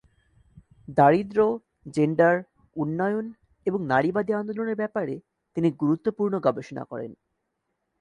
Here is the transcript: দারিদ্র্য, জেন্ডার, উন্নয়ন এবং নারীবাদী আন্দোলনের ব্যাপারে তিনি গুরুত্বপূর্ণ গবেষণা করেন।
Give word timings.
দারিদ্র্য, 0.97 1.47
জেন্ডার, 1.91 2.35
উন্নয়ন 2.75 3.25
এবং 3.65 3.79
নারীবাদী 3.85 4.31
আন্দোলনের 4.33 4.75
ব্যাপারে 4.75 5.15
তিনি 5.55 5.67
গুরুত্বপূর্ণ 5.71 6.33
গবেষণা 6.39 6.83
করেন। 6.83 7.11